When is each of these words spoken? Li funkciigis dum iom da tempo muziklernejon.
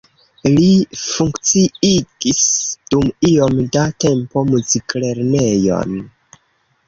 Li 0.51 0.69
funkciigis 0.99 2.39
dum 2.93 3.11
iom 3.31 3.59
da 3.75 3.83
tempo 4.05 4.45
muziklernejon. 4.49 5.95